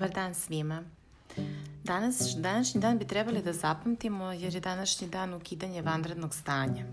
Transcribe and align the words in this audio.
Dobar 0.00 0.14
dan 0.14 0.34
svima. 0.34 0.82
Danas, 1.84 2.36
današnji 2.36 2.80
dan 2.80 2.98
bi 2.98 3.06
trebali 3.06 3.42
da 3.42 3.52
zapamtimo 3.52 4.32
jer 4.32 4.54
je 4.54 4.60
današnji 4.60 5.08
dan 5.08 5.34
ukidanje 5.34 5.82
vanrednog 5.82 6.34
stanja. 6.34 6.84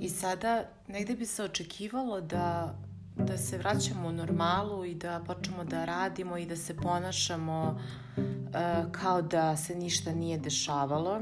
I 0.00 0.08
sada 0.08 0.64
negde 0.86 1.14
bi 1.14 1.26
se 1.26 1.44
očekivalo 1.44 2.20
da, 2.20 2.74
da 3.16 3.38
se 3.38 3.58
vraćamo 3.58 4.08
u 4.08 4.12
normalu 4.12 4.84
i 4.84 4.94
da 4.94 5.22
počnemo 5.26 5.64
da 5.64 5.84
radimo 5.84 6.36
i 6.36 6.46
da 6.46 6.56
se 6.56 6.76
ponašamo 6.76 7.80
uh, 8.16 8.92
kao 8.92 9.22
da 9.22 9.56
se 9.56 9.74
ništa 9.74 10.12
nije 10.12 10.38
dešavalo 10.38 11.20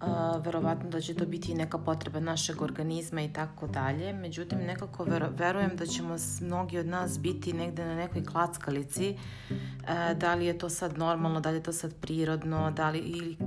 Uh, 0.00 0.44
verovatno 0.44 0.90
da 0.90 1.00
će 1.00 1.14
to 1.14 1.26
biti 1.26 1.54
neka 1.54 1.78
potreba 1.78 2.20
našeg 2.20 2.62
organizma 2.62 3.22
i 3.22 3.32
tako 3.32 3.66
dalje. 3.66 4.12
Međutim, 4.12 4.58
nekako 4.58 5.04
ver, 5.04 5.26
verujem 5.36 5.76
da 5.76 5.86
ćemo 5.86 6.16
mnogi 6.40 6.78
od 6.78 6.86
nas 6.86 7.18
biti 7.20 7.52
negde 7.52 7.84
na 7.84 7.94
nekoj 7.94 8.24
klackalici. 8.24 9.16
Uh, 9.50 10.18
da 10.18 10.34
li 10.34 10.46
je 10.46 10.58
to 10.58 10.68
sad 10.68 10.98
normalno, 10.98 11.40
da 11.40 11.50
li 11.50 11.56
je 11.56 11.62
to 11.62 11.72
sad 11.72 11.94
prirodno, 11.94 12.70
da 12.70 12.90
li 12.90 12.98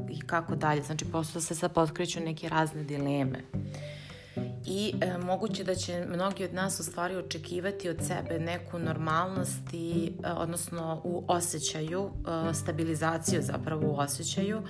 i 0.09 0.21
kako 0.25 0.55
dalje. 0.55 0.81
Znači, 0.81 1.05
prosto 1.05 1.41
se 1.41 1.55
sad 1.55 1.73
potkreću 1.73 2.19
neke 2.19 2.49
razne 2.49 2.83
dileme. 2.83 3.39
I 4.65 4.93
e, 5.01 5.17
moguće 5.17 5.63
da 5.63 5.75
će 5.75 6.05
mnogi 6.05 6.43
od 6.43 6.53
nas 6.53 6.79
u 6.79 6.83
stvari 6.83 7.15
očekivati 7.15 7.89
od 7.89 7.97
sebe 8.07 8.39
neku 8.39 8.79
normalnost 8.79 9.73
i, 9.73 10.11
e, 10.23 10.31
odnosno 10.31 11.01
u 11.03 11.23
osjećaju, 11.27 12.09
e, 12.49 12.53
stabilizaciju 12.53 13.41
zapravo 13.41 13.91
u 13.91 13.99
osjećaju, 13.99 14.61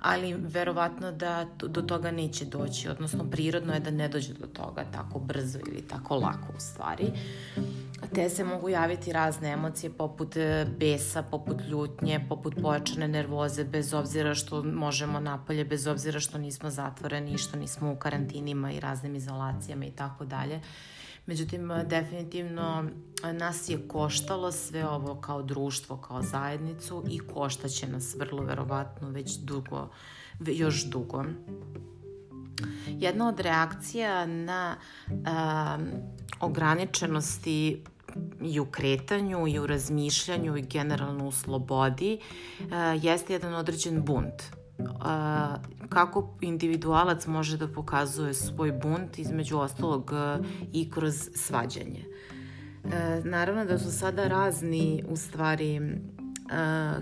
ali 0.00 0.34
verovatno 0.34 1.12
da 1.12 1.46
do 1.62 1.82
toga 1.82 2.10
neće 2.10 2.44
doći, 2.44 2.88
odnosno 2.88 3.30
prirodno 3.30 3.74
je 3.74 3.80
da 3.80 3.90
ne 3.90 4.08
dođe 4.08 4.32
do 4.32 4.46
toga 4.46 4.84
tako 4.92 5.18
brzo 5.18 5.58
ili 5.58 5.82
tako 5.82 6.16
lako 6.16 6.52
u 6.56 6.60
stvari. 6.60 7.12
Te 8.14 8.30
se 8.30 8.44
mogu 8.44 8.68
javiti 8.68 9.12
razne 9.12 9.48
emocije 9.48 9.90
poput 9.92 10.36
e, 10.36 10.66
besa, 10.78 11.22
poput 11.22 11.56
ljutnje, 11.68 12.26
poput 12.28 12.54
pojačane 12.62 13.08
nervoze, 13.08 13.64
bez 13.64 13.94
obzira 13.94 14.34
što 14.34 14.62
možemo 14.62 15.20
napolje, 15.20 15.64
bez 15.64 15.86
obzira 15.86 16.20
što 16.20 16.38
nismo 16.38 16.70
zatvoreni, 16.70 17.38
što 17.38 17.58
nismo 17.58 17.92
u 17.92 17.96
karantinima 17.96 18.72
i 18.72 18.80
raznim 18.80 19.14
izolacijama 19.14 19.84
i 19.84 19.90
tako 19.90 20.24
dalje. 20.24 20.60
Međutim, 21.26 21.70
definitivno 21.86 22.84
nas 23.32 23.68
je 23.68 23.88
koštalo 23.88 24.52
sve 24.52 24.88
ovo 24.88 25.20
kao 25.20 25.42
društvo, 25.42 25.96
kao 25.96 26.22
zajednicu 26.22 27.04
i 27.10 27.18
koštaće 27.18 27.88
nas 27.88 28.16
vrlo 28.18 28.42
verovatno 28.42 29.10
već 29.10 29.36
dugo, 29.36 29.88
još 30.46 30.84
dugo. 30.84 31.24
Jedna 32.86 33.28
od 33.28 33.40
reakcija 33.40 34.26
na 34.26 34.76
um, 35.08 35.88
ograničenosti 36.40 37.82
i 38.42 38.60
u 38.60 38.66
kretanju 38.66 39.46
i 39.48 39.58
u 39.58 39.66
razmišljanju 39.66 40.56
i 40.56 40.62
generalno 40.62 41.28
u 41.28 41.32
slobodi 41.32 42.18
uh, 42.60 43.04
jeste 43.04 43.32
jedan 43.32 43.54
određen 43.54 44.04
bunt 44.04 44.58
a, 45.00 45.56
kako 45.88 46.34
individualac 46.40 47.26
može 47.26 47.56
da 47.56 47.68
pokazuje 47.68 48.34
svoj 48.34 48.72
bunt 48.72 49.18
između 49.18 49.58
ostalog 49.58 50.12
i 50.72 50.90
kroz 50.90 51.28
svađanje. 51.34 52.04
E, 52.84 53.20
naravno 53.24 53.64
da 53.64 53.78
su 53.78 53.92
sada 53.92 54.28
razni 54.28 55.04
u 55.08 55.16
stvari 55.16 55.80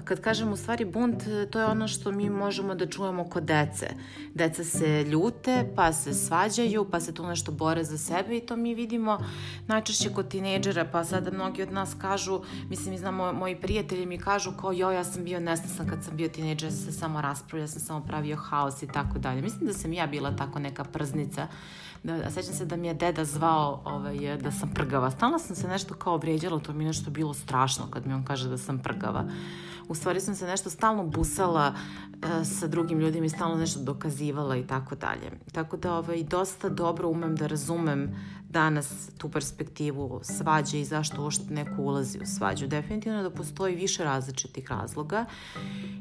kad 0.04 0.20
kažem 0.20 0.52
u 0.52 0.56
stvari 0.56 0.84
bunt, 0.84 1.24
to 1.50 1.60
je 1.60 1.66
ono 1.66 1.88
što 1.88 2.12
mi 2.12 2.30
možemo 2.30 2.74
da 2.74 2.86
čujemo 2.86 3.24
kod 3.24 3.42
dece. 3.42 3.86
Deca 4.34 4.64
se 4.64 5.04
ljute, 5.04 5.72
pa 5.76 5.92
se 5.92 6.14
svađaju, 6.14 6.86
pa 6.90 7.00
se 7.00 7.14
tu 7.14 7.26
nešto 7.26 7.52
bore 7.52 7.84
za 7.84 7.98
sebe 7.98 8.36
i 8.36 8.46
to 8.46 8.56
mi 8.56 8.74
vidimo 8.74 9.18
najčešće 9.66 10.12
kod 10.12 10.28
tinejdžera, 10.28 10.84
pa 10.92 11.04
sada 11.04 11.30
mnogi 11.30 11.62
od 11.62 11.72
nas 11.72 11.94
kažu, 11.98 12.40
mislim, 12.68 12.90
mi 12.90 12.98
znamo, 12.98 13.32
moji 13.32 13.56
prijatelji 13.56 14.06
mi 14.06 14.18
kažu 14.18 14.52
kao 14.52 14.72
jo, 14.72 14.90
ja 14.90 15.04
sam 15.04 15.24
bio 15.24 15.40
nesnasan 15.40 15.88
kad 15.88 16.04
sam 16.04 16.16
bio 16.16 16.28
tinejdžer, 16.28 16.72
sam 16.72 16.92
samo 16.92 17.20
raspravio, 17.20 17.62
ja 17.62 17.68
sam 17.68 17.80
samo 17.80 18.00
pravio 18.00 18.36
haos 18.36 18.82
i 18.82 18.86
tako 18.86 19.18
dalje. 19.18 19.42
Mislim 19.42 19.66
da 19.66 19.72
sam 19.72 19.92
ja 19.92 20.06
bila 20.06 20.36
tako 20.36 20.58
neka 20.58 20.84
prznica 20.84 21.48
da, 22.06 22.30
sećam 22.30 22.54
se 22.54 22.64
da 22.64 22.76
mi 22.76 22.86
je 22.86 22.94
deda 22.94 23.24
zvao 23.24 23.82
ovaj, 23.84 24.36
da 24.36 24.50
sam 24.50 24.70
prgava. 24.74 25.10
Stalno 25.10 25.38
sam 25.38 25.56
se 25.56 25.68
nešto 25.68 25.94
kao 25.94 26.16
vrijeđala, 26.16 26.60
to 26.60 26.72
mi 26.72 26.84
je 26.84 26.88
nešto 26.88 27.10
bilo 27.10 27.34
strašno 27.34 27.86
kad 27.90 28.06
mi 28.06 28.14
on 28.14 28.24
kaže 28.24 28.48
da 28.48 28.58
sam 28.58 28.78
prgava. 28.78 29.24
U 29.88 29.94
stvari 29.94 30.20
sam 30.20 30.34
se 30.34 30.46
nešto 30.46 30.70
stalno 30.70 31.04
busala 31.04 31.74
e, 31.74 32.44
sa 32.44 32.66
drugim 32.66 33.00
ljudima 33.00 33.26
i 33.26 33.28
stalno 33.28 33.56
nešto 33.56 33.80
dokazivala 33.80 34.56
i 34.56 34.66
tako 34.66 34.94
dalje. 34.94 35.30
Tako 35.52 35.76
da 35.76 35.94
ovaj, 35.94 36.22
dosta 36.22 36.68
dobro 36.68 37.08
umem 37.08 37.36
da 37.36 37.46
razumem 37.46 38.16
danas 38.50 39.10
tu 39.18 39.28
perspektivu 39.28 40.20
svađe 40.22 40.80
i 40.80 40.84
zašto 40.84 41.22
uopšte 41.22 41.54
neko 41.54 41.82
ulazi 41.82 42.18
u 42.22 42.26
svađu. 42.26 42.66
Definitivno 42.66 43.22
da 43.22 43.30
postoji 43.30 43.76
više 43.76 44.04
različitih 44.04 44.70
razloga. 44.70 45.24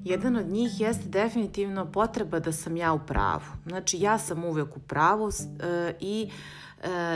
Jedan 0.03 0.35
od 0.35 0.47
njih 0.47 0.81
jeste 0.81 1.09
definitivno 1.09 1.85
potreba 1.91 2.39
da 2.39 2.51
sam 2.51 2.77
ja 2.77 2.93
u 2.93 2.99
pravu. 2.99 3.43
Znači 3.65 3.97
ja 3.99 4.17
sam 4.17 4.45
uvek 4.45 4.77
u 4.77 4.79
pravu 4.79 5.29
e, 5.29 5.93
i 5.99 6.29
e, 6.29 6.64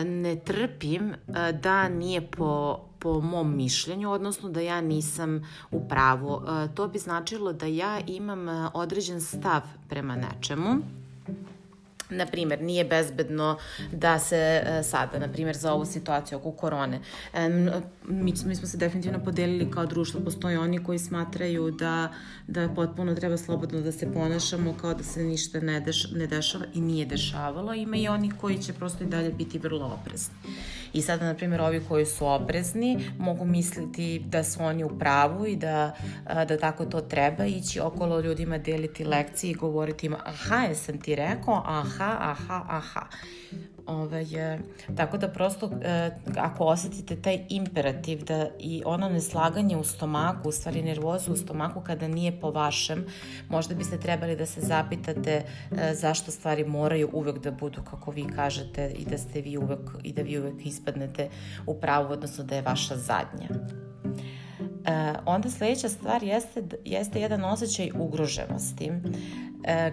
ne 0.06 0.36
trpim 0.36 1.14
e, 1.14 1.52
da 1.52 1.90
nije 1.90 2.32
po 2.32 2.80
po 3.00 3.22
mom 3.22 3.56
mišljenju, 3.56 4.12
odnosno 4.12 4.50
da 4.50 4.62
ja 4.62 4.82
nisam 4.82 5.48
u 5.72 5.88
pravu. 5.88 6.42
E, 6.42 6.76
to 6.76 6.88
bi 6.88 7.00
značilo 7.00 7.54
da 7.54 7.66
ja 7.66 8.00
imam 8.08 8.50
e, 8.50 8.70
određen 8.74 9.22
stav 9.22 9.62
prema 9.90 10.16
nečemu 10.16 10.76
na 12.10 12.26
primjer, 12.26 12.62
nije 12.62 12.86
bezbedno 12.86 13.58
da 13.92 14.20
se 14.20 14.64
e, 14.66 14.84
sada, 14.84 15.20
na 15.20 15.28
primjer, 15.28 15.56
za 15.56 15.74
ovu 15.74 15.86
situaciju 15.86 16.38
oko 16.38 16.52
korone, 16.52 17.00
mi, 18.08 18.34
mi 18.46 18.56
smo 18.56 18.68
se 18.68 18.78
definitivno 18.78 19.24
podelili 19.24 19.72
kao 19.72 19.86
društvo, 19.86 20.22
postoje 20.22 20.60
oni 20.60 20.84
koji 20.84 21.00
smatraju 21.00 21.72
da, 21.72 22.14
da 22.48 22.70
potpuno 22.76 23.16
treba 23.16 23.38
slobodno 23.38 23.82
da 23.82 23.92
se 23.92 24.14
ponašamo 24.14 24.76
kao 24.82 24.94
da 24.94 25.04
se 25.04 25.24
ništa 25.24 25.60
ne, 25.60 25.80
deš, 25.80 26.12
ne 26.12 26.28
dešava 26.28 26.66
i 26.74 26.82
nije 26.82 27.06
dešavalo, 27.06 27.74
ima 27.74 27.98
i 27.98 28.08
oni 28.08 28.32
koji 28.42 28.58
će 28.58 28.74
prosto 28.74 29.04
i 29.04 29.08
dalje 29.08 29.32
biti 29.32 29.60
vrlo 29.60 29.98
oprezni. 30.02 30.36
I 30.94 31.02
sada, 31.02 31.26
na 31.26 31.34
primjer, 31.34 31.62
ovi 31.62 31.82
koji 31.88 32.06
su 32.06 32.26
oprezni 32.28 33.00
mogu 33.18 33.46
misliti 33.46 34.20
da 34.20 34.44
su 34.44 34.64
oni 34.64 34.84
u 34.84 35.00
pravu 35.00 35.46
i 35.48 35.56
da, 35.56 35.96
da 36.26 36.58
tako 36.58 36.86
to 36.86 37.02
treba 37.02 37.46
ići. 37.46 37.80
Okolo 37.80 38.20
ljudima 38.20 38.58
deliti 38.58 39.06
lekcije 39.06 39.52
i 39.52 39.54
govoriti 39.54 40.06
im 40.06 40.16
aha, 40.26 40.56
jesam 40.56 41.02
ti 41.02 41.16
rekao, 41.16 41.64
aha, 41.66 41.99
aha, 42.04 42.66
aha. 42.68 43.08
Ove, 43.88 44.24
je, 44.24 44.60
tako 44.98 45.18
da 45.18 45.28
prosto 45.28 45.72
e, 45.82 46.12
ako 46.38 46.66
osetite 46.66 47.16
taj 47.16 47.46
imperativ 47.50 48.24
da 48.24 48.48
i 48.60 48.84
ono 48.86 49.10
neslaganje 49.10 49.78
u 49.78 49.84
stomaku, 49.84 50.50
u 50.50 50.52
stvari 50.52 50.82
nervozu 50.82 51.34
u 51.34 51.38
stomaku 51.38 51.82
kada 51.82 52.08
nije 52.08 52.40
po 52.40 52.52
vašem, 52.52 53.06
možda 53.50 53.76
biste 53.76 54.00
trebali 54.00 54.36
da 54.36 54.46
se 54.46 54.62
zapitate 54.62 55.32
e, 55.32 55.46
zašto 55.94 56.32
stvari 56.32 56.66
moraju 56.66 57.10
uvek 57.14 57.40
da 57.40 57.52
budu 57.52 57.82
kako 57.84 58.12
vi 58.12 58.26
kažete 58.36 58.92
i 58.98 59.06
da 59.06 59.18
ste 59.18 59.42
vi 59.42 59.58
uvek 59.58 59.90
i 60.04 60.14
da 60.14 60.22
vi 60.22 60.40
uvek 60.40 60.66
ispadnete 60.66 61.30
u 61.66 61.80
pravu, 61.80 62.14
odnosno 62.14 62.44
da 62.44 62.56
je 62.56 62.62
vaša 62.62 62.96
zadnja. 62.96 63.50
E, 64.86 65.14
onda 65.26 65.50
sledeća 65.50 65.90
stvar 65.90 66.24
jeste, 66.24 66.64
jeste 66.86 67.22
jedan 67.22 67.44
osjećaj 67.44 67.92
ugroženosti 68.00 68.86
e, 68.86 68.92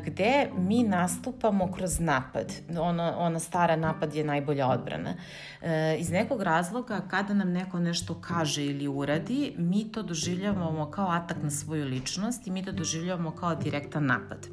gde 0.05 0.51
mi 0.59 0.83
nastupamo 0.83 1.73
kroz 1.73 2.01
napad. 2.01 2.53
Ono, 2.79 3.15
ona 3.19 3.39
stara 3.39 3.77
napad 3.77 4.15
je 4.15 4.25
najbolja 4.25 4.69
odbrana. 4.69 5.15
E, 5.63 5.97
iz 5.99 6.11
nekog 6.11 6.43
razloga 6.43 7.01
kada 7.11 7.35
nam 7.35 7.53
neko 7.53 7.79
nešto 7.79 8.21
kaže 8.21 8.65
ili 8.65 8.89
uradi, 8.89 9.55
mi 9.59 9.93
to 9.93 10.03
doživljavamo 10.03 10.91
kao 10.91 11.09
atak 11.09 11.37
na 11.43 11.51
svoju 11.51 11.85
ličnost 11.85 12.47
i 12.47 12.51
mi 12.51 12.65
to 12.65 12.73
doživljavamo 12.73 13.31
kao 13.31 13.55
direktan 13.55 14.07
napad. 14.07 14.47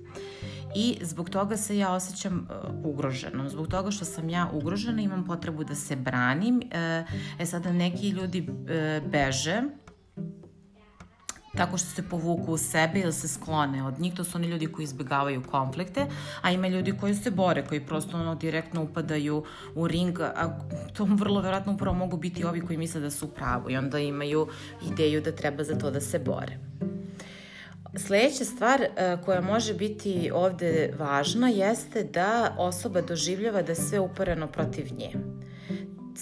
I 0.75 0.97
zbog 1.01 1.30
toga 1.30 1.57
se 1.57 1.78
ja 1.78 1.94
osjećam 1.94 2.47
uh, 2.50 2.85
ugroženom. 2.85 3.50
Zbog 3.50 3.68
toga 3.68 3.91
što 3.91 4.06
sam 4.06 4.30
ja 4.30 4.50
ugrožena, 4.53 5.01
imam 5.01 5.25
potrebu 5.25 5.63
da 5.63 5.75
se 5.75 5.95
branim. 5.95 6.62
E, 6.71 7.06
e 7.39 7.45
sada 7.45 7.71
neki 7.71 8.09
ljudi 8.09 8.50
e, 8.69 9.01
beže 9.12 9.62
tako 11.57 11.77
što 11.77 11.89
se 11.89 12.09
povuku 12.09 12.51
u 12.51 12.57
sebe 12.57 13.00
ili 13.00 13.13
se 13.13 13.27
sklone 13.27 13.83
od 13.83 14.00
njih. 14.00 14.13
To 14.13 14.23
su 14.23 14.38
oni 14.38 14.47
ljudi 14.47 14.67
koji 14.67 14.83
izbjegavaju 14.83 15.44
konflikte, 15.51 16.05
a 16.41 16.51
ima 16.51 16.67
ljudi 16.67 16.94
koji 17.00 17.15
se 17.15 17.31
bore, 17.31 17.65
koji 17.67 17.85
prosto 17.85 18.17
ono 18.17 18.35
direktno 18.35 18.83
upadaju 18.83 19.44
u 19.75 19.88
ring, 19.88 20.19
a 20.19 20.59
to 20.94 21.03
vrlo 21.09 21.41
verovatno 21.41 21.73
upravo 21.73 21.97
mogu 21.97 22.17
biti 22.17 22.45
ovi 22.45 22.61
koji 22.61 22.77
misle 22.77 23.01
da 23.01 23.11
su 23.11 23.25
u 23.25 23.29
pravu 23.29 23.69
i 23.69 23.77
onda 23.77 24.00
imaju 24.00 24.47
ideju 24.91 25.21
da 25.21 25.31
treba 25.31 25.63
za 25.63 25.77
to 25.77 25.91
da 25.91 26.01
se 26.01 26.19
bore. 26.19 26.57
Sledeća 27.95 28.45
stvar 28.45 28.81
e, 28.81 29.17
koja 29.25 29.41
može 29.41 29.73
biti 29.73 30.31
ovde 30.33 30.94
važna 30.99 31.49
jeste 31.49 32.03
da 32.03 32.56
osoba 32.57 33.01
doživljava 33.01 33.61
da 33.61 33.71
je 33.71 33.75
sve 33.75 33.99
uporeno 33.99 34.47
protiv 34.47 34.88
nje 34.97 35.13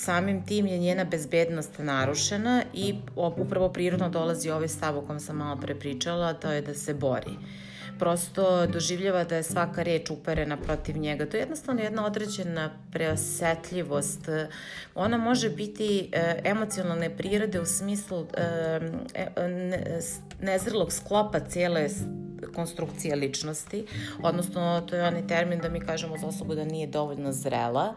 samim 0.02 0.46
tim 0.46 0.68
je 0.68 0.78
njena 0.78 1.04
bezbednost 1.04 1.80
narušena 1.80 2.64
i 2.74 2.96
upravo 3.16 3.70
prirodno 3.70 4.10
dolazi 4.10 4.50
ovaj 4.50 4.68
stav 4.68 4.98
o 4.98 5.02
kom 5.02 5.20
sam 5.20 5.38
malo 5.38 5.62
pre 5.62 5.76
pričala, 5.76 6.34
to 6.34 6.52
je 6.52 6.62
da 6.62 6.74
se 6.74 6.94
bori. 6.94 7.38
prosto 8.00 8.68
doživljava 8.68 9.24
da 9.24 9.36
je 9.36 9.44
svaka 9.44 9.84
reč 9.84 10.10
uperena 10.10 10.58
protiv 10.58 10.98
njega. 10.98 11.26
To 11.26 11.38
je 11.38 11.42
jednostavno 11.42 11.82
jedna 11.82 12.06
određena 12.06 12.72
preosetljivost. 12.92 14.30
Ona 14.96 15.18
može 15.18 15.50
biti 15.50 16.10
e, 16.12 16.42
emocionalne 16.44 17.18
prirode 17.18 17.62
u 17.62 17.66
smislu 17.66 18.26
e, 18.38 18.42
e, 19.14 19.48
ne, 19.48 20.00
nezrelog 20.42 20.94
sklopa 20.94 21.40
cijele 21.40 21.90
konstrukcije 22.56 23.16
ličnosti, 23.16 23.86
odnosno 24.24 24.82
to 24.90 24.96
je 24.96 25.04
onaj 25.04 25.28
termin 25.28 25.60
da 25.60 25.70
mi 25.70 25.80
kažemo 25.80 26.18
za 26.18 26.28
osobu 26.28 26.56
da 26.56 26.66
nije 26.66 26.88
dovoljno 26.88 27.32
zrela. 27.32 27.94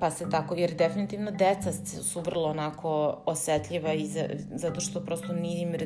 Pa 0.00 0.10
se 0.10 0.30
tako, 0.30 0.54
jer 0.54 0.74
definitivno 0.74 1.30
deca 1.30 1.72
su 2.02 2.20
vrlo 2.20 2.48
onako 2.48 3.18
osetljiva 3.26 3.92
i 3.92 4.06
za, 4.06 4.28
zato 4.54 4.80
što 4.80 5.00
prosto 5.00 5.32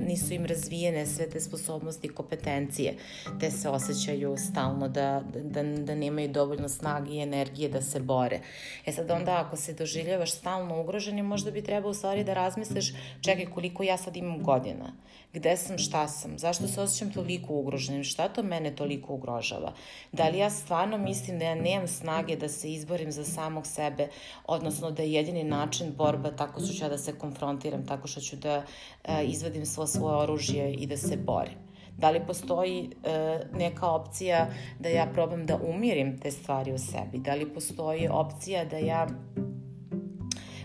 nisu 0.00 0.34
im 0.34 0.46
razvijene 0.46 1.06
sve 1.06 1.30
te 1.30 1.40
sposobnosti 1.40 2.06
i 2.06 2.10
kompetencije, 2.10 2.94
te 3.40 3.50
se 3.50 3.68
osjećaju 3.68 4.36
stalno 4.36 4.88
da, 4.88 5.22
da, 5.34 5.62
da 5.62 5.94
nemaju 5.94 6.28
dovoljno 6.28 6.68
snage 6.68 7.10
i 7.10 7.22
energije 7.22 7.68
da 7.68 7.82
se 7.82 8.00
bore. 8.00 8.40
E 8.86 8.92
sad 8.92 9.10
onda 9.10 9.44
ako 9.46 9.56
se 9.56 9.72
doživljavaš 9.72 10.32
stalno 10.32 10.80
ugroženi, 10.80 11.22
možda 11.22 11.50
bi 11.50 11.62
trebao 11.62 11.90
u 11.90 11.94
stvari 11.94 12.24
da 12.24 12.34
razmisliš, 12.34 12.92
čekaj 13.20 13.46
koliko 13.46 13.82
ja 13.82 13.96
sad 13.96 14.16
imam 14.16 14.42
godina, 14.42 14.92
gde 15.32 15.56
sam, 15.56 15.78
šta 15.78 16.08
sam, 16.08 16.38
zašto 16.38 16.68
se 16.68 16.80
osjećam 16.80 17.12
toliko 17.12 17.54
ugroženim, 17.54 18.04
šta 18.04 18.28
to 18.28 18.42
mene 18.42 18.76
toliko 18.76 19.14
ugrožava, 19.14 19.72
da 20.12 20.28
li 20.28 20.38
ja 20.38 20.50
stvarno 20.50 20.98
mislim 20.98 21.38
da 21.38 21.44
ja 21.44 21.54
nemam 21.54 21.88
snage 21.88 22.36
da 22.36 22.48
se 22.48 22.72
izborim 22.72 23.12
za 23.12 23.24
samog 23.40 23.66
sebe, 23.66 24.08
odnosno 24.46 24.90
da 24.90 25.02
je 25.02 25.12
jedini 25.12 25.44
način 25.44 25.94
borba 25.96 26.30
tako 26.30 26.60
što 26.60 26.74
ću 26.74 26.84
ja 26.84 26.88
da 26.88 26.98
se 26.98 27.18
konfrontiram, 27.18 27.86
tako 27.86 28.08
što 28.08 28.20
ću 28.20 28.36
da 28.36 28.62
e, 29.04 29.24
izvadim 29.24 29.66
svo 29.66 29.86
svoje 29.86 30.16
oružje 30.16 30.72
i 30.72 30.86
da 30.86 30.96
se 30.96 31.16
borim. 31.16 31.58
Da 31.98 32.10
li 32.10 32.20
postoji 32.26 32.90
e, 33.04 33.40
neka 33.52 33.90
opcija 33.90 34.46
da 34.78 34.88
ja 34.88 35.06
probam 35.12 35.46
da 35.46 35.56
umirim 35.56 36.18
te 36.20 36.30
stvari 36.30 36.72
u 36.72 36.78
sebi? 36.78 37.18
Da 37.18 37.34
li 37.34 37.54
postoji 37.54 38.08
opcija 38.08 38.64
da 38.64 38.76
ja 38.76 39.06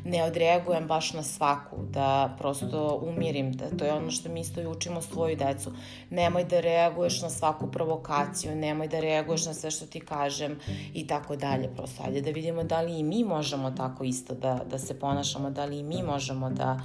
ne 0.05 0.23
odreagujem 0.23 0.87
baš 0.87 1.13
na 1.13 1.23
svaku, 1.23 1.75
da 1.89 2.35
prosto 2.37 3.01
umirim, 3.03 3.51
da 3.53 3.77
to 3.77 3.85
je 3.85 3.93
ono 3.93 4.11
što 4.11 4.29
mi 4.29 4.39
isto 4.39 4.61
i 4.61 4.67
učimo 4.67 5.01
svoju 5.01 5.35
decu. 5.35 5.71
Nemoj 6.09 6.43
da 6.43 6.59
reaguješ 6.59 7.21
na 7.21 7.29
svaku 7.29 7.71
provokaciju, 7.71 8.55
nemoj 8.55 8.87
da 8.87 8.99
reaguješ 8.99 9.45
na 9.45 9.53
sve 9.53 9.71
što 9.71 9.85
ti 9.85 9.99
kažem 9.99 10.59
i 10.93 11.07
tako 11.07 11.35
dalje. 11.35 11.69
Prosto 11.75 12.03
ajde 12.03 12.21
da 12.21 12.31
vidimo 12.31 12.63
da 12.63 12.81
li 12.81 12.99
i 12.99 13.03
mi 13.03 13.23
možemo 13.23 13.71
tako 13.71 14.03
isto 14.03 14.35
da, 14.35 14.61
da 14.69 14.79
se 14.79 14.99
ponašamo, 14.99 15.49
da 15.49 15.65
li 15.65 15.79
i 15.79 15.83
mi 15.83 16.03
možemo 16.03 16.49
da, 16.49 16.79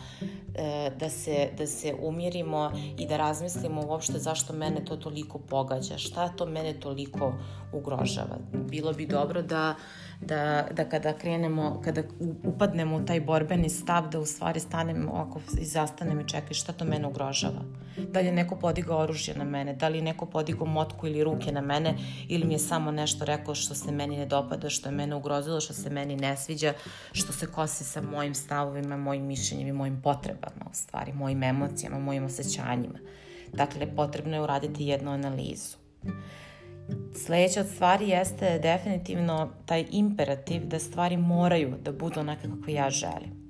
e, 0.55 0.91
da, 0.97 1.11
se, 1.11 1.49
da 1.59 1.67
se 1.67 1.95
umirimo 2.03 2.73
i 2.99 3.07
da 3.07 3.17
razmislimo 3.17 3.87
uopšte 3.87 4.19
zašto 4.19 4.53
mene 4.53 4.85
to 4.85 4.97
toliko 4.97 5.39
pogađa, 5.39 5.99
šta 5.99 6.29
to 6.29 6.47
mene 6.47 6.81
toliko 6.81 7.33
ugrožava. 7.73 8.39
Bilo 8.53 8.93
bi 8.93 9.07
dobro 9.07 9.43
da 9.43 9.75
da, 10.21 10.67
da 10.73 10.89
kada 10.89 11.13
krenemo, 11.13 11.81
kada 11.85 12.03
upadnemo 12.45 12.97
u 12.97 13.05
taj 13.05 13.21
borbeni 13.21 13.69
stav, 13.69 14.09
da 14.09 14.19
u 14.21 14.27
stvari 14.27 14.61
stanemo 14.61 15.13
ovako 15.13 15.41
i 15.61 15.65
zastanemo 15.65 16.21
i 16.21 16.29
čekaj 16.29 16.55
šta 16.55 16.73
to 16.73 16.85
mene 16.85 17.09
ugrožava. 17.09 17.63
Da 17.97 18.21
li 18.21 18.27
je 18.27 18.33
neko 18.33 18.57
podigao 18.57 18.99
oružje 18.99 19.35
na 19.35 19.45
mene, 19.45 19.75
da 19.75 19.89
li 19.89 19.99
je 19.99 20.03
neko 20.03 20.27
podigao 20.27 20.67
motku 20.67 21.07
ili 21.07 21.25
ruke 21.25 21.53
na 21.53 21.61
mene 21.61 21.95
ili 22.29 22.45
mi 22.45 22.55
je 22.55 22.59
samo 22.59 22.91
nešto 22.91 23.25
rekao 23.25 23.55
što 23.55 23.75
se 23.75 23.93
meni 23.93 24.17
ne 24.17 24.27
dopada, 24.27 24.71
što 24.71 24.89
je 24.89 24.95
mene 24.95 25.17
ugrozilo, 25.17 25.61
što 25.61 25.73
se 25.73 25.91
meni 25.91 26.17
ne 26.17 26.37
sviđa, 26.37 26.73
što 27.13 27.33
se 27.33 27.47
kosi 27.47 27.85
sa 27.85 28.03
mojim 28.03 28.35
stavovima, 28.35 28.97
mojim 28.97 29.25
mišljenjem 29.25 29.69
i 29.69 29.73
mojim 29.73 30.03
potrebama 30.03 30.71
u 30.71 30.75
stvari, 30.75 31.13
mojim 31.13 31.43
emocijama, 31.43 31.99
mojim 31.99 32.25
osjećanjima. 32.25 32.99
Dakle, 33.53 33.97
potrebno 33.97 34.37
je 34.37 34.43
uraditi 34.43 34.87
jednu 34.87 35.11
analizu. 35.11 35.77
Sledeća 37.15 37.61
od 37.61 37.67
stvari 37.67 38.09
jeste 38.09 38.59
definitivno 38.59 39.51
taj 39.67 39.87
imperativ 39.91 40.67
da 40.67 40.79
stvari 40.79 41.17
moraju 41.17 41.75
da 41.85 41.93
budu 41.93 42.21
onake 42.21 42.49
kako 42.49 42.71
ja 42.71 42.91
želim. 42.91 43.41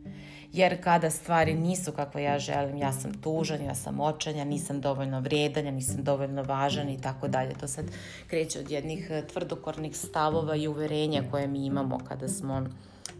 Jer 0.52 0.82
kada 0.84 1.10
stvari 1.10 1.54
nisu 1.54 1.92
kako 1.92 2.18
ja 2.18 2.38
želim, 2.38 2.76
ja 2.76 2.92
sam 2.92 3.14
tužan, 3.14 3.64
ja 3.64 3.74
sam 3.74 4.00
očan, 4.00 4.48
nisam 4.48 4.80
dovoljno 4.80 5.20
vredan, 5.20 5.66
ja 5.66 5.72
nisam 5.72 6.04
dovoljno 6.04 6.42
važan 6.42 6.88
i 6.88 7.00
tako 7.00 7.28
dalje. 7.28 7.54
To 7.54 7.68
sad 7.68 7.84
kreće 8.26 8.60
od 8.60 8.70
jednih 8.70 9.06
eh, 9.10 9.26
tvrdokornih 9.32 9.96
stavova 9.96 10.56
i 10.56 10.68
uverenja 10.68 11.22
koje 11.30 11.46
mi 11.46 11.66
imamo 11.66 11.98
kada 12.08 12.28
smo 12.28 12.66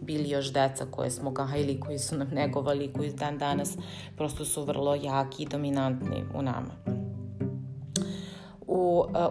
bili 0.01 0.29
još 0.29 0.53
deca 0.53 0.85
koje 0.91 1.11
smo 1.11 1.31
gajili, 1.31 1.79
koji 1.79 1.99
su 1.99 2.17
nam 2.17 2.27
negovali, 2.27 2.93
koji 2.93 3.13
dan 3.13 3.37
danas 3.37 3.77
prosto 4.17 4.45
su 4.45 4.63
vrlo 4.63 4.95
jaki 4.95 5.43
i 5.43 5.47
dominantni 5.47 6.23
u 6.35 6.41
nama 6.41 7.00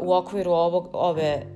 u, 0.00 0.06
u 0.06 0.12
okviru 0.12 0.50
ovog, 0.50 0.88
ove 0.93 1.47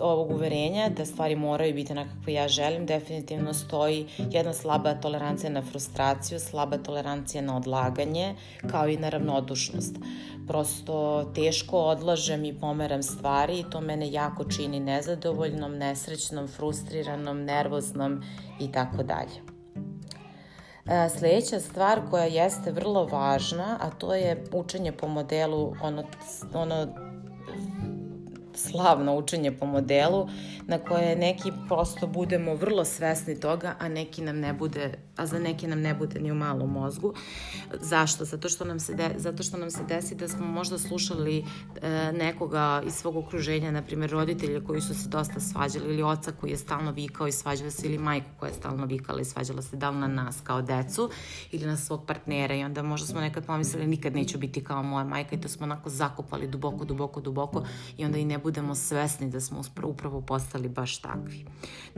ovog 0.00 0.30
uverenja 0.30 0.88
da 0.88 1.04
stvari 1.04 1.36
moraju 1.36 1.74
biti 1.74 1.94
na 1.94 2.08
kakve 2.08 2.32
ja 2.32 2.48
želim, 2.48 2.86
definitivno 2.86 3.54
stoji 3.54 4.06
jedna 4.18 4.52
slaba 4.52 4.94
tolerancija 4.94 5.50
na 5.50 5.62
frustraciju, 5.62 6.40
slaba 6.40 6.78
tolerancija 6.78 7.42
na 7.42 7.56
odlaganje, 7.56 8.34
kao 8.70 8.88
i 8.88 8.96
na 8.96 9.08
ravnodušnost. 9.08 9.96
Prosto 10.48 11.24
teško 11.34 11.78
odlažem 11.78 12.44
i 12.44 12.60
pomeram 12.60 13.02
stvari 13.02 13.58
i 13.58 13.64
to 13.70 13.80
mene 13.80 14.12
jako 14.12 14.44
čini 14.44 14.80
nezadovoljnom, 14.80 15.76
nesrećnom, 15.78 16.48
frustriranom, 16.48 17.44
nervoznom 17.44 18.22
i 18.60 18.72
tako 18.72 19.02
dalje. 19.02 19.46
Sledeća 21.18 21.60
stvar 21.60 22.00
koja 22.10 22.24
jeste 22.24 22.72
vrlo 22.72 23.06
važna, 23.06 23.78
a 23.80 23.90
to 23.90 24.14
je 24.14 24.44
učenje 24.52 24.92
po 24.92 25.08
modelu 25.08 25.72
ono, 25.82 26.04
ono 26.54 26.86
slavno 28.56 29.16
učenje 29.16 29.52
po 29.52 29.66
modelu 29.66 30.28
na 30.66 30.78
koje 30.78 31.16
neki 31.16 31.52
prosto 31.68 32.06
budemo 32.06 32.54
vrlo 32.54 32.84
svesni 32.84 33.40
toga, 33.40 33.74
a 33.78 33.88
neki 33.88 34.22
nam 34.22 34.38
ne 34.40 34.52
bude, 34.52 34.98
a 35.16 35.26
za 35.26 35.38
neki 35.38 35.66
nam 35.66 35.80
ne 35.80 35.94
bude 35.94 36.20
ni 36.20 36.32
u 36.32 36.34
malom 36.34 36.72
mozgu. 36.72 37.14
Zašto? 37.80 38.24
Zato 38.24 38.48
što 38.48 38.64
nam 38.64 38.80
se, 38.80 38.94
de, 38.94 39.10
zato 39.16 39.42
što 39.42 39.56
nam 39.56 39.70
se 39.70 39.84
desi 39.88 40.14
da 40.14 40.28
smo 40.28 40.46
možda 40.46 40.78
slušali 40.78 41.38
e, 41.82 42.12
nekoga 42.12 42.82
iz 42.86 42.94
svog 42.94 43.16
okruženja, 43.16 43.70
na 43.70 43.82
primjer 43.82 44.10
roditelje 44.10 44.64
koji 44.64 44.80
su 44.80 44.94
se 44.94 45.08
dosta 45.08 45.40
svađali 45.40 45.84
ili 45.84 46.02
oca 46.02 46.32
koji 46.32 46.50
je 46.50 46.56
stalno 46.56 46.92
vikao 46.92 47.26
i 47.26 47.32
svađala 47.32 47.70
se 47.70 47.86
ili 47.86 47.98
majku 47.98 48.26
koja 48.38 48.48
je 48.48 48.54
stalno 48.54 48.86
vikala 48.86 49.20
i 49.20 49.24
svađala 49.24 49.62
se 49.62 49.76
da 49.76 49.90
na 49.90 50.06
nas 50.06 50.40
kao 50.44 50.62
decu 50.62 51.10
ili 51.52 51.66
na 51.66 51.76
svog 51.76 52.06
partnera 52.06 52.54
i 52.54 52.64
onda 52.64 52.82
možda 52.82 53.06
smo 53.06 53.20
nekad 53.20 53.46
pomislili 53.46 53.86
nikad 53.86 54.14
neću 54.14 54.38
biti 54.38 54.64
kao 54.64 54.82
moja 54.82 55.04
majka 55.04 55.36
i 55.36 55.40
to 55.40 55.48
smo 55.48 55.64
onako 55.64 55.90
zakopali 55.90 56.48
duboko, 56.48 56.84
duboko, 56.84 57.20
duboko 57.20 57.64
i 57.96 58.04
onda 58.04 58.18
i 58.18 58.24
ne 58.24 58.38
budemo 58.46 58.74
svesni 58.74 59.30
da 59.30 59.40
smo 59.40 59.62
upravo 59.82 60.20
postali 60.20 60.68
baš 60.68 60.98
takvi. 60.98 61.44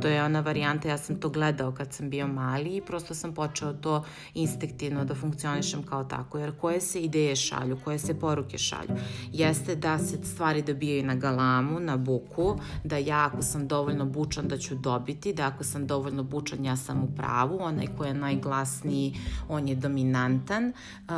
To 0.03 0.09
je 0.09 0.25
ona 0.25 0.41
varijanta, 0.41 0.89
ja 0.89 0.99
sam 0.99 1.21
to 1.21 1.29
gledao 1.29 1.73
kad 1.73 1.93
sam 1.93 2.11
bio 2.11 2.27
mali 2.27 2.77
i 2.77 2.81
prosto 2.81 3.15
sam 3.15 3.35
počeo 3.35 3.73
to 3.73 4.05
instinktivno 4.35 5.05
da 5.05 5.15
funkcionišem 5.15 5.83
kao 5.83 6.05
tako, 6.05 6.39
jer 6.39 6.53
koje 6.61 6.81
se 6.81 7.01
ideje 7.01 7.37
šalju, 7.37 7.79
koje 7.85 7.99
se 7.99 8.15
poruke 8.21 8.59
šalju, 8.59 8.97
jeste 9.33 9.77
da 9.77 9.99
se 9.99 10.25
stvari 10.25 10.63
dobijaju 10.63 11.07
na 11.07 11.15
galamu, 11.15 11.81
na 11.81 11.97
buku, 11.97 12.57
da 12.85 12.97
ja 12.97 13.27
ako 13.27 13.43
sam 13.43 13.69
dovoljno 13.69 14.05
bučan 14.05 14.49
da 14.49 14.59
ću 14.59 14.75
dobiti, 14.75 15.33
da 15.33 15.47
ako 15.47 15.65
sam 15.65 15.87
dovoljno 15.87 16.23
bučan 16.23 16.65
ja 16.65 16.77
sam 16.77 17.03
u 17.03 17.09
pravu, 17.17 17.59
onaj 17.61 17.87
ko 17.99 18.05
je 18.05 18.15
najglasniji, 18.15 19.15
on 19.49 19.69
je 19.69 19.75
dominantan, 19.75 20.73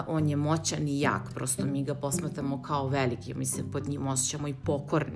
on 0.06 0.28
je 0.28 0.36
moćan 0.36 0.88
i 0.88 1.00
jak, 1.00 1.34
prosto 1.34 1.66
mi 1.66 1.84
ga 1.84 1.94
posmatamo 1.94 2.62
kao 2.62 2.88
veliki, 2.88 3.34
mi 3.34 3.46
se 3.46 3.70
pod 3.72 3.88
njim 3.88 4.06
osjećamo 4.06 4.48
i 4.48 4.54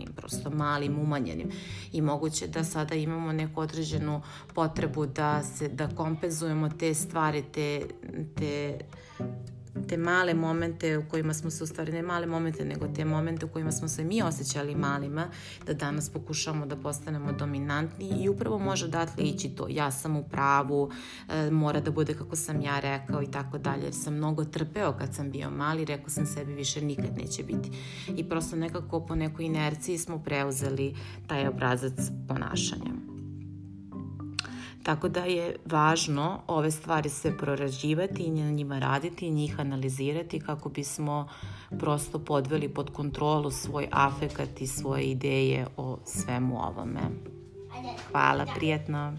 pokornim, 0.05 0.13
prosto 0.17 0.51
malim, 0.51 0.99
umanjenim. 0.99 1.51
I 1.93 2.01
moguće 2.01 2.47
da 2.47 2.65
sada 2.65 2.95
imamo 2.95 3.33
neku 3.33 3.61
određenu 3.61 4.23
potrebu 4.55 5.07
da 5.07 5.43
se 5.43 5.69
da 5.69 5.89
kompenzujemo 5.89 6.69
te 6.69 6.95
stvari, 6.95 7.43
te, 7.43 7.87
te 8.37 8.79
te 9.89 9.97
male 9.97 10.35
momente 10.35 10.99
u 10.99 11.05
kojima 11.11 11.35
smo 11.35 11.51
se 11.51 11.65
u 11.65 11.67
stvari 11.67 11.93
ne 11.93 12.03
male 12.03 12.27
momente, 12.27 12.65
nego 12.65 12.89
te 12.89 13.05
momente 13.05 13.47
u 13.47 13.49
kojima 13.49 13.73
smo 13.73 13.89
se 13.89 14.05
mi 14.05 14.23
osjećali 14.23 14.75
malima, 14.75 15.29
da 15.67 15.75
danas 15.75 16.11
pokušamo 16.11 16.67
da 16.67 16.77
postanemo 16.77 17.33
dominantni 17.33 18.09
i 18.23 18.29
upravo 18.29 18.59
može 18.59 18.85
odatle 18.85 19.25
ići 19.25 19.49
to. 19.49 19.67
Ja 19.71 19.91
sam 19.91 20.17
u 20.17 20.25
pravu, 20.25 20.91
e, 21.29 21.51
mora 21.51 21.81
da 21.81 21.91
bude 21.91 22.15
kako 22.15 22.37
sam 22.37 22.61
ja 22.61 22.81
rekao 22.81 23.23
i 23.23 23.31
tako 23.31 23.59
dalje. 23.59 23.93
Sam 23.93 24.15
mnogo 24.15 24.45
trpeo 24.45 24.93
kad 24.93 25.15
sam 25.15 25.31
bio 25.31 25.51
mali, 25.51 25.85
rekao 25.85 26.09
sam 26.09 26.27
sebi 26.27 26.55
više 26.55 26.81
nikad 26.81 27.17
neće 27.17 27.43
biti. 27.43 27.71
I 28.17 28.29
prosto 28.29 28.57
nekako 28.57 29.01
po 29.01 29.15
nekoj 29.15 29.45
inerciji 29.45 29.99
smo 29.99 30.19
preuzeli 30.19 30.95
taj 31.27 31.49
obrazac 31.49 32.11
ponašanja. 32.29 33.04
Tako 34.85 35.09
da 35.09 35.21
je 35.21 35.57
važno 35.65 36.41
ove 36.47 36.71
stvari 36.71 37.09
sve 37.09 37.39
prorađivati 37.39 38.23
i 38.23 38.31
na 38.31 38.51
njima 38.51 38.79
raditi 38.79 39.27
i 39.27 39.31
njih 39.31 39.61
analizirati 39.61 40.41
kako 40.41 40.69
bismo 40.69 41.29
prosto 41.79 42.19
podveli 42.19 42.69
pod 42.69 42.91
kontrolu 42.91 43.51
svoj 43.51 43.89
afekat 43.91 44.61
i 44.61 44.67
svoje 44.67 45.05
ideje 45.05 45.67
o 45.77 45.99
svemu 46.05 46.63
ovome. 46.63 47.01
Hvala, 48.13 48.47
prijetno! 48.57 49.13